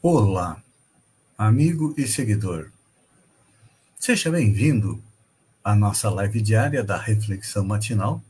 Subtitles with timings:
[0.00, 0.62] Olá,
[1.36, 2.70] amigo e seguidor.
[3.98, 5.02] Seja bem-vindo
[5.64, 8.22] à nossa live diária da Reflexão Matinal,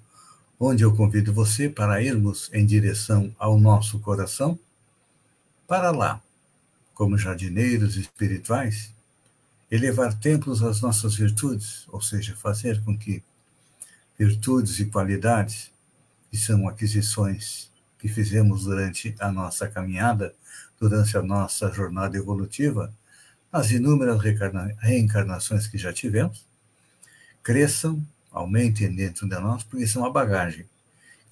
[0.59, 4.59] onde eu convido você para irmos em direção ao nosso coração,
[5.67, 6.23] para lá,
[6.95, 8.95] como jardineiros espirituais,
[9.71, 13.23] elevar templos às nossas virtudes, ou seja, fazer com que
[14.19, 15.71] virtudes e qualidades,
[16.31, 20.35] que são aquisições que fizemos durante a nossa caminhada,
[20.81, 22.93] durante a nossa jornada evolutiva,
[23.53, 24.21] as inúmeras
[24.79, 26.45] reencarnações que já tivemos,
[27.43, 30.67] cresçam, aumentem dentro de nós, porque são a bagagem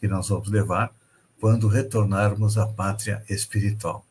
[0.01, 0.93] que nós vamos levar
[1.39, 4.05] quando retornarmos à pátria espiritual.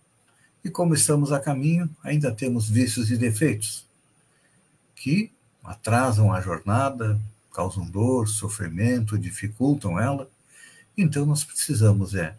[0.64, 3.86] E como estamos a caminho, ainda temos vícios e defeitos
[4.96, 5.32] que
[5.64, 7.20] atrasam a jornada,
[7.52, 10.30] causam dor, sofrimento, dificultam ela.
[10.98, 12.36] Então nós precisamos é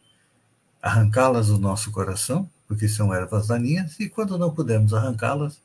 [0.80, 5.61] arrancá-las do nosso coração porque são ervas daninhas, e quando não pudermos arrancá-las,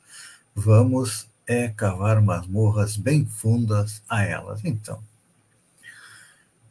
[0.54, 4.64] vamos é cavar masmorras bem fundas a elas.
[4.64, 5.02] Então,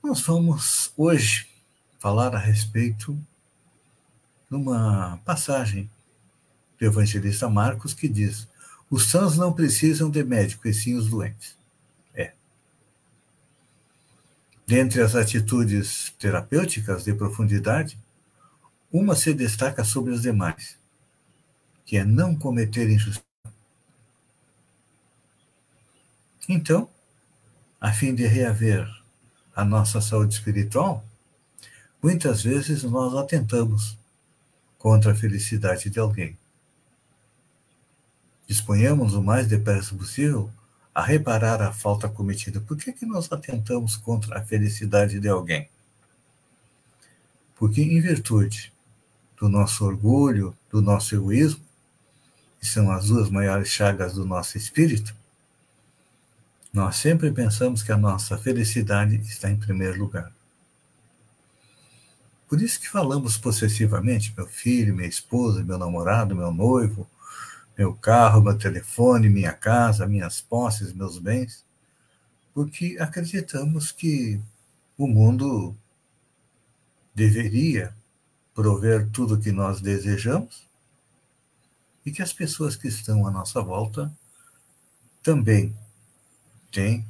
[0.04, 1.48] nós vamos hoje
[2.00, 3.14] falar a respeito
[4.50, 5.90] de uma passagem
[6.80, 8.48] do evangelista Marcos que diz:
[8.90, 11.56] os sãos não precisam de médico, e sim os doentes.
[12.16, 12.34] É.
[14.66, 18.00] Dentre as atitudes terapêuticas de profundidade,
[18.92, 20.78] uma se destaca sobre as demais,
[21.86, 23.24] que é não cometer injustiça.
[26.50, 26.90] Então,
[27.80, 28.86] a fim de reaver
[29.56, 31.06] a nossa saúde espiritual,
[32.04, 33.98] muitas vezes nós atentamos
[34.78, 36.38] contra a felicidade de alguém.
[38.46, 40.52] Disponhamos o mais depressa possível
[40.94, 42.60] a reparar a falta cometida.
[42.60, 45.70] Por que, que nós atentamos contra a felicidade de alguém?
[47.56, 48.74] Porque, em virtude
[49.42, 51.66] do nosso orgulho, do nosso egoísmo,
[52.60, 55.16] que são as duas maiores chagas do nosso espírito,
[56.72, 60.32] nós sempre pensamos que a nossa felicidade está em primeiro lugar.
[62.48, 67.10] Por isso que falamos possessivamente, meu filho, minha esposa, meu namorado, meu noivo,
[67.76, 71.66] meu carro, meu telefone, minha casa, minhas posses, meus bens,
[72.54, 74.40] porque acreditamos que
[74.96, 75.76] o mundo
[77.16, 77.92] deveria
[78.54, 80.68] prover tudo o que nós desejamos
[82.06, 84.12] e que as pessoas que estão à nossa volta
[85.24, 85.76] também
[86.72, 87.06] têm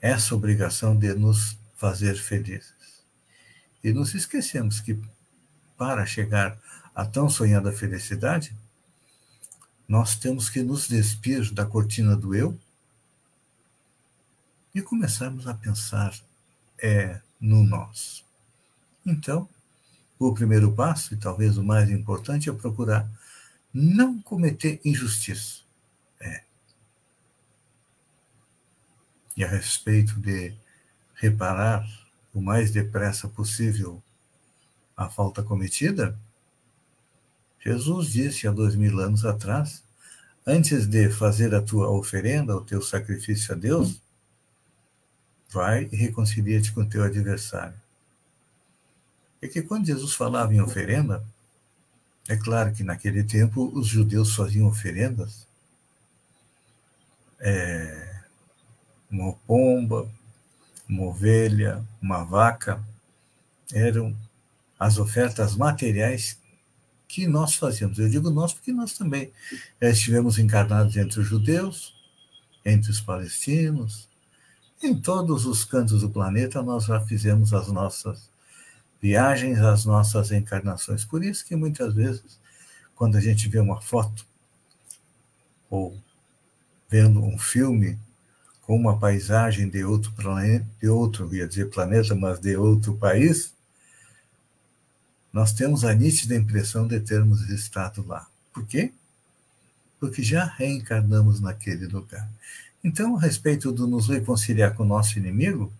[0.00, 2.74] essa obrigação de nos fazer felizes.
[3.82, 5.00] E nos esquecemos que
[5.76, 6.58] para chegar
[6.94, 8.56] à tão sonhada felicidade,
[9.86, 12.58] nós temos que nos despir da cortina do eu
[14.74, 16.14] e começarmos a pensar
[16.82, 18.24] é, no nós.
[19.04, 19.48] Então,
[20.18, 23.08] o primeiro passo, e talvez o mais importante, é procurar
[23.72, 25.60] não cometer injustiça.
[26.20, 26.42] É.
[29.36, 30.54] E a respeito de
[31.14, 31.86] reparar
[32.32, 34.02] o mais depressa possível
[34.96, 36.18] a falta cometida,
[37.62, 39.82] Jesus disse há dois mil anos atrás:
[40.46, 44.00] antes de fazer a tua oferenda, o teu sacrifício a Deus,
[45.50, 47.85] vai e reconcilia-te com o teu adversário
[49.46, 51.24] é que quando Jesus falava em oferenda,
[52.28, 55.46] é claro que naquele tempo os judeus faziam oferendas,
[57.40, 58.20] é,
[59.10, 60.10] uma pomba,
[60.88, 62.82] uma ovelha, uma vaca,
[63.72, 64.16] eram
[64.78, 66.38] as ofertas materiais
[67.08, 67.98] que nós fazíamos.
[67.98, 69.32] Eu digo nós porque nós também
[69.80, 71.94] estivemos encarnados entre os judeus,
[72.64, 74.08] entre os palestinos,
[74.82, 78.28] em todos os cantos do planeta nós já fizemos as nossas
[79.00, 81.04] viagens às nossas encarnações.
[81.04, 82.38] Por isso que muitas vezes,
[82.94, 84.26] quando a gente vê uma foto
[85.68, 85.96] ou
[86.88, 87.98] vendo um filme
[88.62, 93.54] com uma paisagem de outro planeta, de outro, ia dizer planeta, mas de outro país,
[95.32, 98.26] nós temos a nítida impressão de termos estado lá.
[98.52, 98.92] Por quê?
[100.00, 102.28] Porque já reencarnamos naquele lugar.
[102.82, 105.72] Então, a respeito do nos reconciliar com o nosso inimigo,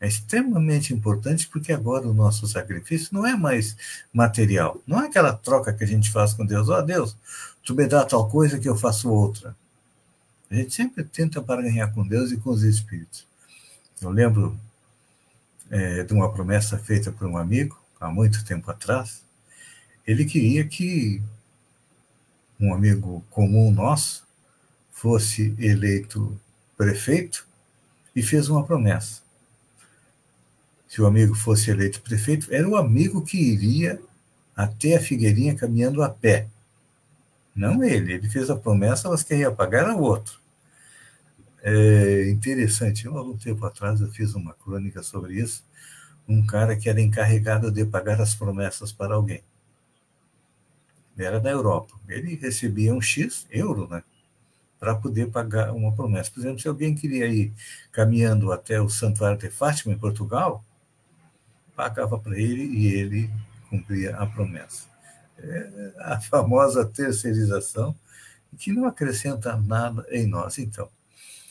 [0.00, 3.76] é extremamente importante porque agora o nosso sacrifício não é mais
[4.12, 6.70] material, não é aquela troca que a gente faz com Deus.
[6.70, 7.16] Ó oh, Deus,
[7.62, 9.54] tu me dá tal coisa que eu faço outra.
[10.50, 13.26] A gente sempre tenta barganhar com Deus e com os espíritos.
[14.00, 14.58] Eu lembro
[15.70, 19.22] é, de uma promessa feita por um amigo há muito tempo atrás.
[20.06, 21.22] Ele queria que
[22.58, 24.26] um amigo comum nosso
[24.90, 26.40] fosse eleito
[26.76, 27.46] prefeito
[28.16, 29.20] e fez uma promessa
[30.90, 34.02] se o amigo fosse eleito prefeito, era o amigo que iria
[34.56, 36.48] até a Figueirinha caminhando a pé.
[37.54, 38.14] Não ele.
[38.14, 40.40] Ele fez a promessa, mas quem ia pagar era o outro.
[41.62, 43.06] É interessante.
[43.06, 45.64] Eu, algum tempo atrás, eu fiz uma crônica sobre isso.
[46.26, 49.44] Um cara que era encarregado de pagar as promessas para alguém.
[51.16, 51.94] Era da Europa.
[52.08, 54.02] Ele recebia um X euro, né?
[54.80, 56.32] Para poder pagar uma promessa.
[56.32, 57.52] Por exemplo, se alguém queria ir
[57.92, 60.64] caminhando até o Santuário de Fátima, em Portugal,
[61.80, 63.30] pagava para ele e ele
[63.70, 64.86] cumpria a promessa.
[65.38, 67.96] É a famosa terceirização,
[68.58, 70.58] que não acrescenta nada em nós.
[70.58, 70.90] Então,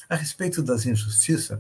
[0.08, 1.60] a respeito das injustiças,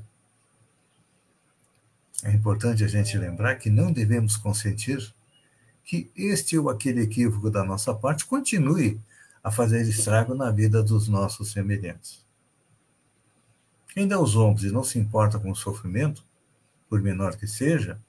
[2.23, 5.11] é importante a gente lembrar que não devemos consentir
[5.83, 9.01] que este ou aquele equívoco da nossa parte continue
[9.43, 12.23] a fazer estrago na vida dos nossos semelhantes.
[13.95, 16.23] Quem dá os ombros e não se importa com o sofrimento,
[16.87, 17.99] por menor que seja,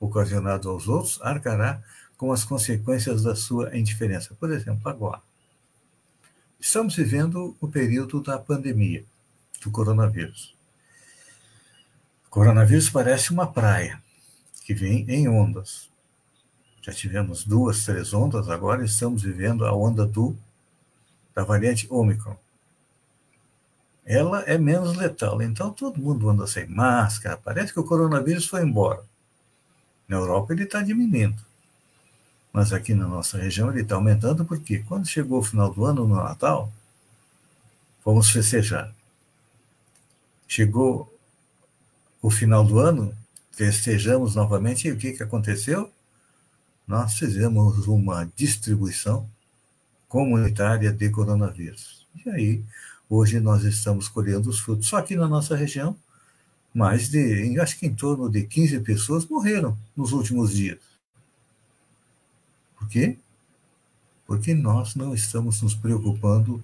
[0.00, 1.82] ocasionado aos outros, arcará
[2.16, 4.34] com as consequências da sua indiferença.
[4.34, 5.20] Por exemplo, agora.
[6.58, 9.04] Estamos vivendo o período da pandemia
[9.62, 10.54] do coronavírus.
[12.26, 14.02] O coronavírus parece uma praia
[14.64, 15.88] que vem em ondas.
[16.82, 20.36] Já tivemos duas, três ondas, agora estamos vivendo a onda do
[21.34, 22.36] da variante Omicron.
[24.04, 27.36] Ela é menos letal, então todo mundo anda sem máscara.
[27.36, 29.04] Parece que o coronavírus foi embora.
[30.10, 31.40] Na Europa ele está diminuindo.
[32.52, 36.04] Mas aqui na nossa região ele está aumentando porque quando chegou o final do ano,
[36.04, 36.72] no Natal,
[38.02, 38.92] fomos festejar.
[40.48, 41.16] Chegou
[42.20, 43.14] o final do ano,
[43.52, 45.88] festejamos novamente, e o que, que aconteceu?
[46.88, 49.30] Nós fizemos uma distribuição
[50.08, 52.04] comunitária de coronavírus.
[52.26, 52.64] E aí,
[53.08, 54.88] hoje nós estamos colhendo os frutos.
[54.88, 55.96] Só aqui na nossa região,
[56.72, 60.78] mais de, acho que em torno de 15 pessoas morreram nos últimos dias.
[62.78, 63.18] Por quê?
[64.26, 66.62] Porque nós não estamos nos preocupando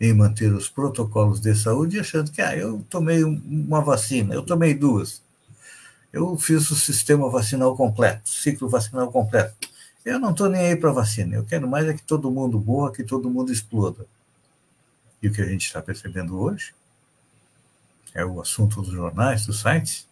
[0.00, 4.74] em manter os protocolos de saúde achando que ah, eu tomei uma vacina, eu tomei
[4.74, 5.22] duas.
[6.12, 9.54] Eu fiz o sistema vacinal completo, ciclo vacinal completo.
[10.04, 12.92] Eu não estou nem aí para vacina, eu quero mais é que todo mundo morra,
[12.92, 14.06] que todo mundo exploda.
[15.22, 16.74] E o que a gente está percebendo hoje
[18.16, 20.06] é o assunto dos jornais, dos sites,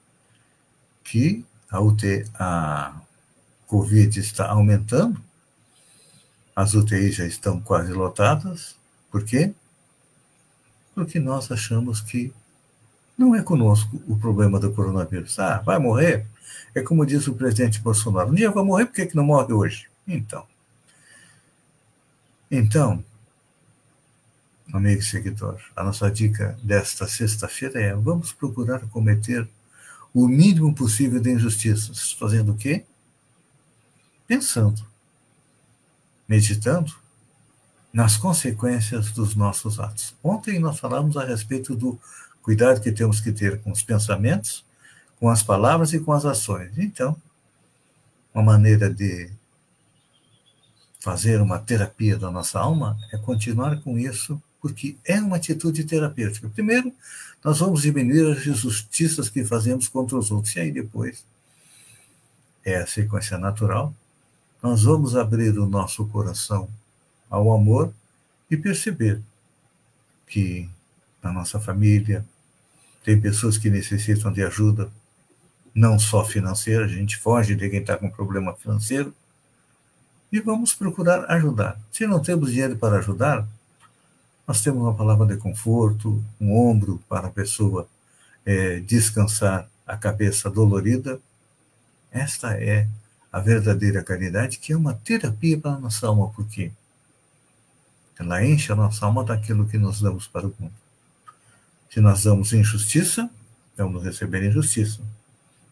[1.02, 2.94] que a, UTI, a
[3.66, 5.20] Covid está aumentando,
[6.54, 8.76] as UTIs já estão quase lotadas.
[9.10, 9.52] Por quê?
[10.94, 12.32] Porque nós achamos que
[13.16, 15.38] não é conosco o problema do coronavírus.
[15.38, 16.26] Ah, vai morrer?
[16.74, 19.52] É como diz o presidente Bolsonaro: um dia vai morrer, por que, que não morre
[19.52, 19.88] hoje?
[20.06, 20.46] Então.
[22.50, 23.02] Então,
[24.72, 29.48] amigo seguidor, a nossa dica desta sexta-feira é: vamos procurar cometer
[30.12, 32.12] o mínimo possível de injustiças.
[32.12, 32.84] Fazendo o quê?
[34.26, 34.86] Pensando,
[36.28, 36.94] meditando
[37.92, 40.14] nas consequências dos nossos atos.
[40.22, 41.98] Ontem nós falamos a respeito do
[42.42, 44.64] cuidado que temos que ter com os pensamentos,
[45.20, 46.76] com as palavras e com as ações.
[46.76, 47.16] Então,
[48.32, 49.30] uma maneira de
[50.98, 56.48] fazer uma terapia da nossa alma é continuar com isso porque é uma atitude terapêutica.
[56.48, 56.90] Primeiro,
[57.44, 61.22] nós vamos diminuir as injustiças que fazemos contra os outros, e aí depois,
[62.64, 63.94] é a sequência natural,
[64.62, 66.66] nós vamos abrir o nosso coração
[67.28, 67.92] ao amor
[68.50, 69.20] e perceber
[70.26, 70.66] que
[71.22, 72.24] na nossa família
[73.04, 74.90] tem pessoas que necessitam de ajuda,
[75.74, 79.14] não só financeira, a gente foge de quem está com problema financeiro,
[80.32, 81.78] e vamos procurar ajudar.
[81.92, 83.46] Se não temos dinheiro para ajudar,
[84.46, 87.88] nós temos uma palavra de conforto, um ombro para a pessoa
[88.44, 91.18] é, descansar a cabeça dolorida.
[92.10, 92.88] Esta é
[93.32, 96.70] a verdadeira caridade, que é uma terapia para a nossa alma, porque
[98.18, 100.74] ela enche a nossa alma daquilo que nós damos para o mundo.
[101.90, 103.28] Se nós damos injustiça,
[103.76, 105.00] vamos receber injustiça.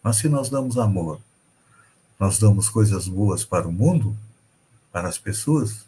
[0.03, 1.21] Mas se nós damos amor,
[2.19, 4.17] nós damos coisas boas para o mundo,
[4.91, 5.85] para as pessoas,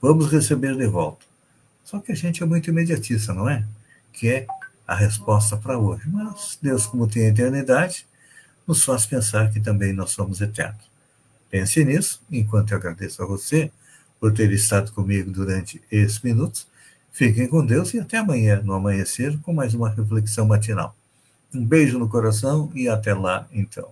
[0.00, 1.33] vamos receber de volta.
[1.84, 3.64] Só que a gente é muito imediatista, não é?
[4.12, 4.46] Que é
[4.86, 6.02] a resposta para hoje.
[6.06, 8.06] Mas Deus, como tem a eternidade,
[8.66, 10.90] nos faz pensar que também nós somos eternos.
[11.50, 13.70] Pense nisso, enquanto eu agradeço a você
[14.18, 16.66] por ter estado comigo durante esses minutos.
[17.12, 20.96] Fiquem com Deus e até amanhã, no amanhecer, com mais uma reflexão matinal.
[21.54, 23.88] Um beijo no coração e até lá, então.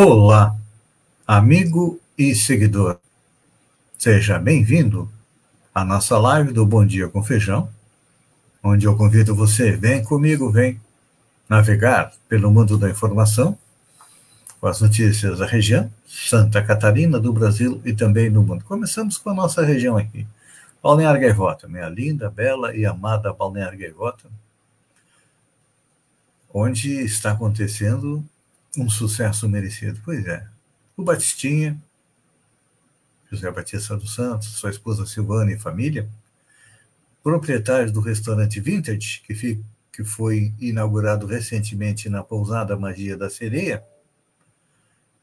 [0.00, 0.56] Olá,
[1.26, 3.00] amigo e seguidor.
[3.98, 5.10] Seja bem-vindo
[5.74, 7.68] à nossa live do Bom Dia com Feijão,
[8.62, 10.80] onde eu convido você, vem comigo, vem
[11.48, 13.58] navegar pelo mundo da informação,
[14.60, 18.64] com as notícias da região, Santa Catarina, do Brasil e também no mundo.
[18.66, 20.24] Começamos com a nossa região aqui,
[20.80, 24.30] Balneário Gaivota, minha linda, bela e amada Balneário Gaivota,
[26.54, 28.24] onde está acontecendo
[28.76, 30.00] um sucesso merecido.
[30.04, 30.46] Pois é.
[30.96, 31.80] O Batistinha,
[33.30, 36.08] José Batista dos Santos, sua esposa Silvana e família,
[37.22, 43.84] proprietários do restaurante Vintage, que, que foi inaugurado recentemente na pousada Magia da Sereia,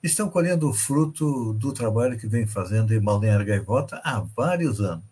[0.04, 5.04] estão colhendo o fruto do trabalho que vem fazendo em Balneário Gaivota há vários anos.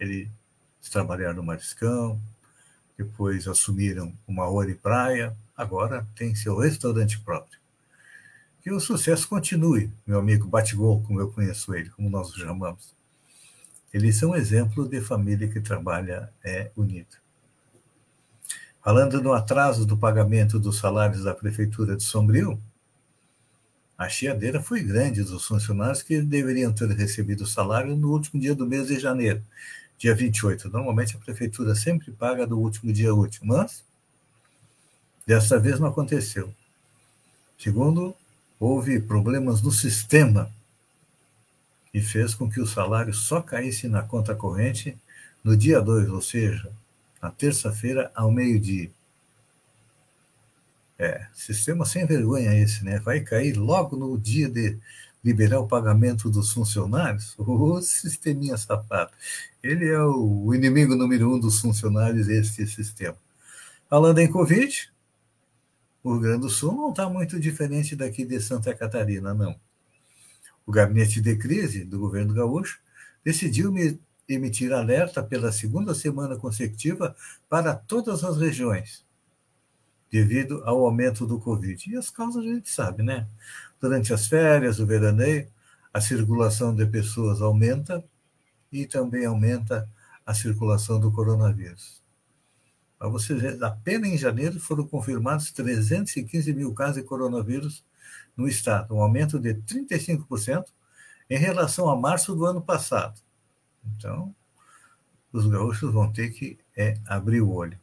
[0.00, 0.28] Eles
[0.90, 2.20] trabalharam no Mariscão,
[2.98, 7.58] depois assumiram uma hora e praia, agora tem seu restaurante próprio.
[8.62, 12.94] Que o sucesso continue, meu amigo Batigol, como eu conheço ele, como nós o chamamos.
[13.92, 17.22] Eles são exemplo de família que trabalha é, unida.
[18.82, 22.60] Falando no atraso do pagamento dos salários da Prefeitura de Sombrio,
[23.96, 28.54] a chiadeira foi grande dos funcionários que deveriam ter recebido o salário no último dia
[28.54, 29.42] do mês de janeiro,
[29.96, 30.68] dia 28.
[30.68, 33.84] Normalmente a prefeitura sempre paga do último dia útil, mas
[35.26, 36.52] dessa vez não aconteceu.
[37.58, 38.14] Segundo,
[38.58, 40.50] houve problemas no sistema
[41.92, 44.98] e fez com que o salário só caísse na conta corrente
[45.42, 46.70] no dia 2, ou seja,
[47.22, 48.90] na terça-feira ao meio-dia.
[50.98, 52.98] É, sistema sem vergonha esse, né?
[53.00, 54.78] Vai cair logo no dia de
[55.24, 57.34] liberar o pagamento dos funcionários?
[57.38, 59.10] O sisteminha safado.
[59.62, 63.16] Ele é o inimigo número um dos funcionários, este sistema.
[63.88, 64.92] Falando em Covid,
[66.04, 69.58] o Rio Grande do Sul não está muito diferente daqui de Santa Catarina, não.
[70.66, 72.78] O gabinete de crise do governo gaúcho
[73.24, 73.72] decidiu
[74.28, 77.16] emitir alerta pela segunda semana consecutiva
[77.48, 79.02] para todas as regiões,
[80.10, 81.90] devido ao aumento do Covid.
[81.90, 83.26] E as causas a gente sabe, né?
[83.80, 85.48] Durante as férias, o veraneio,
[85.92, 88.04] a circulação de pessoas aumenta
[88.70, 89.88] e também aumenta
[90.26, 92.03] a circulação do coronavírus.
[92.98, 97.84] Para você ver, apenas em janeiro foram confirmados 315 mil casos de coronavírus
[98.36, 100.64] no estado, um aumento de 35%
[101.28, 103.20] em relação a março do ano passado.
[103.96, 104.34] Então,
[105.32, 107.78] os gaúchos vão ter que é, abrir o olho.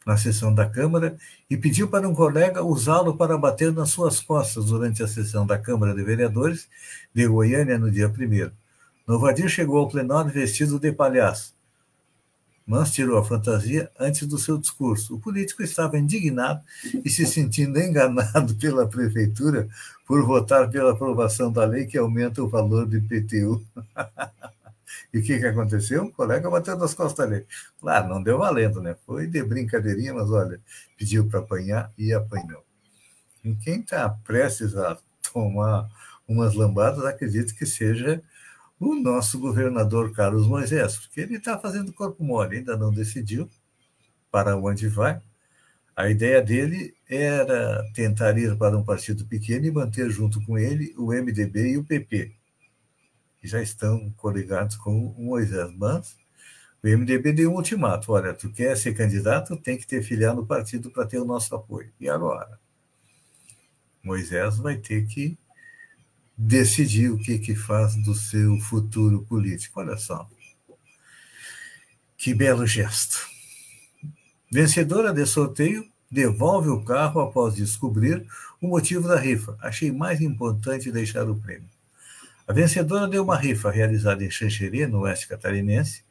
[0.05, 1.17] na sessão da Câmara
[1.49, 5.57] e pediu para um colega usá-lo para bater nas suas costas durante a sessão da
[5.57, 6.67] Câmara de Vereadores
[7.13, 8.51] de Goiânia no dia 1.
[9.07, 11.53] Novadir chegou ao plenário vestido de palhaço,
[12.67, 15.15] mas tirou a fantasia antes do seu discurso.
[15.15, 16.61] O político estava indignado
[17.03, 19.67] e se sentindo enganado pela prefeitura
[20.07, 23.63] por votar pela aprovação da lei que aumenta o valor do IPTU.
[25.13, 26.05] e o que, que aconteceu?
[26.05, 27.45] O colega bateu nas costas dele.
[27.79, 28.95] Claro, não deu valendo, né?
[29.05, 30.59] Foi de brincadeirinha, mas olha,
[30.97, 32.63] pediu para apanhar e apanhou.
[33.43, 34.97] E quem está prestes a
[35.31, 35.87] tomar
[36.27, 38.21] umas lambadas, acredito que seja
[38.79, 43.49] o nosso governador Carlos Moisés, porque ele está fazendo corpo mole, ainda não decidiu,
[44.31, 45.21] para onde vai.
[45.95, 50.93] A ideia dele era tentar ir para um partido pequeno e manter junto com ele
[50.97, 52.33] o MDB e o PP,
[53.45, 55.71] já estão coligados com o Moisés.
[55.77, 56.15] Mas
[56.83, 60.45] o MDB deu um ultimato: olha, tu quer ser candidato, tem que ter filiado no
[60.45, 61.91] partido para ter o nosso apoio.
[61.99, 62.59] E agora?
[64.03, 65.37] Moisés vai ter que
[66.37, 69.79] decidir o que, que faz do seu futuro político.
[69.79, 70.29] Olha só.
[72.17, 73.27] Que belo gesto.
[74.51, 78.25] Vencedora de sorteio devolve o carro após descobrir
[78.61, 79.57] o motivo da rifa.
[79.59, 81.74] Achei mais importante deixar o prêmio.
[82.47, 86.03] A vencedora deu uma rifa realizada em Xanxerê, no oeste catarinense.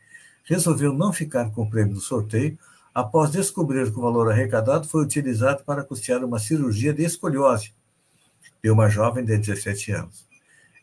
[0.45, 2.59] Resolveu não ficar com o prêmio do sorteio
[2.93, 7.73] após descobrir que o valor arrecadado foi utilizado para custear uma cirurgia de escoliose
[8.63, 10.27] de uma jovem de 17 anos.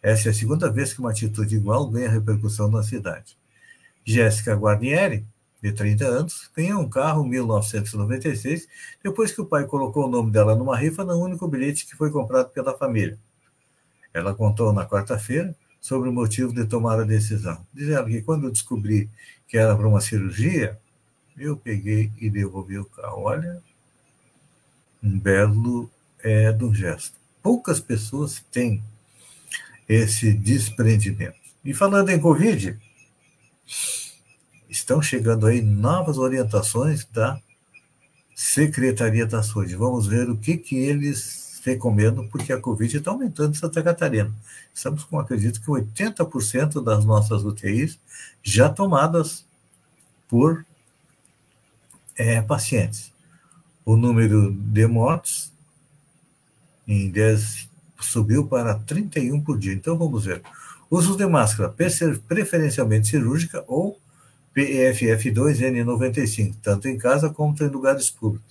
[0.03, 3.37] Essa é a segunda vez que uma atitude igual ganha repercussão na cidade.
[4.05, 5.25] Jéssica Guarnieri,
[5.61, 8.67] de 30 anos, ganhou um carro em 1996,
[9.03, 12.09] depois que o pai colocou o nome dela numa rifa no único bilhete que foi
[12.09, 13.19] comprado pela família.
[14.13, 17.65] Ela contou na quarta-feira sobre o motivo de tomar a decisão.
[17.73, 19.09] Dizendo que quando eu descobri
[19.47, 20.79] que era para uma cirurgia,
[21.37, 23.23] eu peguei e devolvi o carro.
[23.23, 23.61] Olha,
[25.01, 25.89] um belo
[26.19, 27.15] é, do gesto.
[27.41, 28.83] Poucas pessoas têm
[29.89, 31.35] esse desprendimento.
[31.65, 32.77] E falando em Covid,
[34.69, 37.41] estão chegando aí novas orientações da
[38.35, 39.75] Secretaria da Saúde.
[39.75, 44.31] Vamos ver o que, que eles recomendam, porque a Covid está aumentando em Santa Catarina.
[44.73, 47.99] Estamos com, acredito que 80% das nossas UTIs
[48.43, 49.45] já tomadas
[50.27, 50.65] por
[52.15, 53.11] é, pacientes.
[53.85, 55.51] O número de mortes
[56.87, 59.73] em 10 subiu para 31 por dia.
[59.73, 60.41] Então vamos ver.
[60.89, 61.73] Uso de máscara,
[62.27, 63.99] preferencialmente cirúrgica ou
[64.55, 68.50] PFF2N95, tanto em casa como em lugares públicos.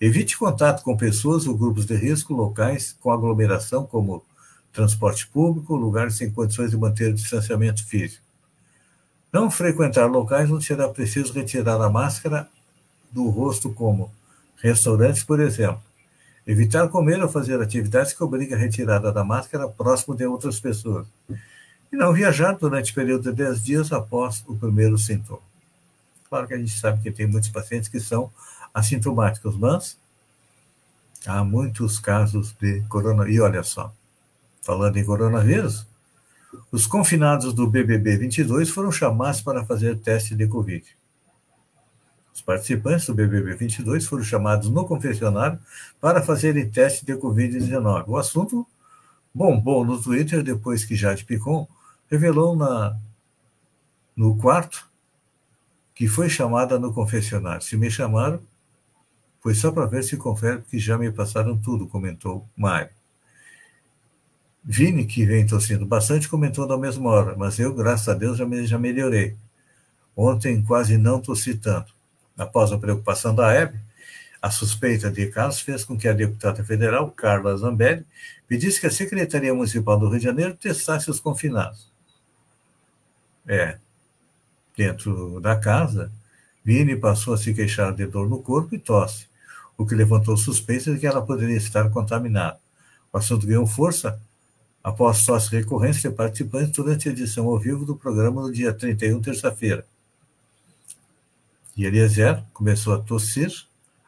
[0.00, 4.24] Evite contato com pessoas ou grupos de risco locais com aglomeração, como
[4.72, 8.22] transporte público, lugares sem condições de manter o distanciamento físico.
[9.32, 12.48] Não frequentar locais onde será preciso retirar a máscara
[13.10, 14.10] do rosto, como
[14.62, 15.82] restaurantes, por exemplo.
[16.46, 21.06] Evitar comer ou fazer atividades que obriguem a retirada da máscara próximo de outras pessoas.
[21.92, 25.42] E não viajar durante o período de 10 dias após o primeiro sintoma.
[26.28, 28.30] Claro que a gente sabe que tem muitos pacientes que são
[28.72, 29.98] assintomáticos, mas
[31.26, 33.36] há muitos casos de coronavírus.
[33.36, 33.92] E olha só,
[34.62, 35.86] falando em coronavírus,
[36.70, 40.84] os confinados do BBB 22 foram chamados para fazer teste de Covid.
[42.34, 45.58] Os participantes do BBB 22 foram chamados no confessionário
[46.00, 48.04] para fazerem teste de Covid-19.
[48.06, 48.66] O assunto
[49.34, 51.66] bombou no Twitter depois que Jade Picon
[52.08, 52.96] revelou na,
[54.16, 54.88] no quarto
[55.94, 57.60] que foi chamada no confessionário.
[57.60, 58.40] Se me chamaram,
[59.48, 62.90] foi só para ver se confere, porque já me passaram tudo, comentou Mário.
[64.62, 68.44] Vini, que vem tossindo bastante, comentou na mesma hora, mas eu, graças a Deus, já,
[68.44, 69.38] me, já melhorei.
[70.14, 71.94] Ontem quase não tossi tanto.
[72.36, 73.80] Após a preocupação da Hebe,
[74.42, 78.04] a suspeita de casos fez com que a deputada federal, Carla Zambelli,
[78.46, 81.90] pedisse que a Secretaria Municipal do Rio de Janeiro testasse os confinados.
[83.46, 83.78] É,
[84.76, 86.12] dentro da casa,
[86.62, 89.27] Vini passou a se queixar de dor no corpo e tosse,
[89.78, 92.58] o que levantou suspeitas de que ela poderia estar contaminada.
[93.12, 94.20] O assunto ganhou força
[94.82, 99.20] após tosse recorrente de participantes durante a edição ao vivo do programa no dia 31,
[99.22, 99.86] terça-feira.
[101.76, 103.52] E Eliezer começou a tossir,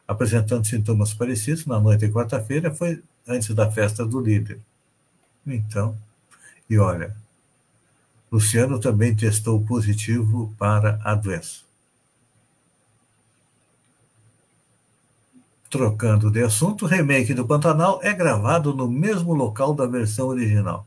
[0.05, 4.59] apresentando sintomas parecidos na noite de quarta-feira, foi antes da festa do líder.
[5.47, 5.97] Então,
[6.69, 7.15] e olha,
[8.29, 11.70] Luciano também testou positivo para a doença.
[15.71, 20.85] Trocando de assunto, o remake do Pantanal é gravado no mesmo local da versão original.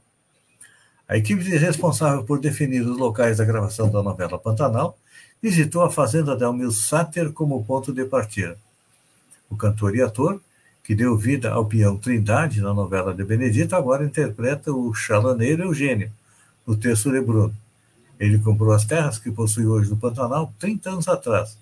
[1.08, 4.98] A equipe responsável por definir os locais da gravação da novela Pantanal
[5.40, 8.58] visitou a fazenda de Almir Sater como ponto de partida.
[9.48, 10.38] O cantor e ator,
[10.82, 16.12] que deu vida ao peão Trindade na novela de Benedito, agora interpreta o chalaneiro Eugênio,
[16.66, 17.56] no texto de Bruno.
[18.20, 21.56] Ele comprou as terras que possui hoje no Pantanal 30 anos atrás,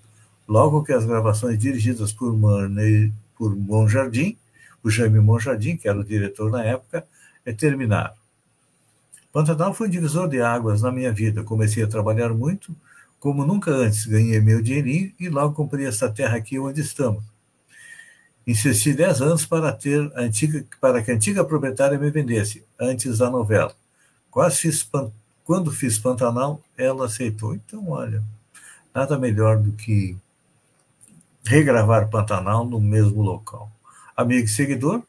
[0.47, 4.37] logo que as gravações dirigidas por, Marney, por Monjardim,
[4.83, 7.05] o Jaime Monjardim, que era o diretor na época,
[7.57, 8.13] terminaram.
[9.31, 11.43] Pantanal foi um divisor de águas na minha vida.
[11.43, 12.75] Comecei a trabalhar muito,
[13.19, 17.23] como nunca antes, ganhei meu dinheirinho e logo comprei essa terra aqui onde estamos.
[18.45, 23.29] Insisti dez anos para ter antiga, para que a antiga proprietária me vendesse, antes da
[23.29, 23.73] novela.
[24.29, 24.87] Quase fiz,
[25.45, 27.55] quando fiz Pantanal, ela aceitou.
[27.55, 28.21] Então, olha,
[28.93, 30.17] nada melhor do que
[31.43, 33.71] regravar Pantanal no mesmo local.
[34.15, 35.03] Amigo e seguidor,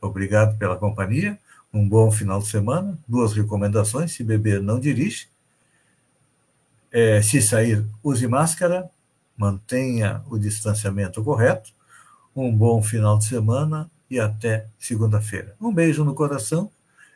[0.00, 1.38] obrigado pela companhia.
[1.72, 2.98] Um bom final de semana.
[3.06, 5.28] Duas recomendações: se beber, não dirige.
[6.90, 8.90] É, se sair, use máscara.
[9.36, 11.70] Mantenha o distanciamento correto.
[12.36, 15.54] Um bom final de semana e até segunda-feira.
[15.60, 16.70] Um beijo no coração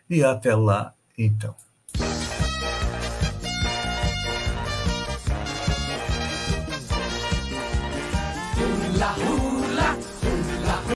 [0.08, 1.54] e até lá, então.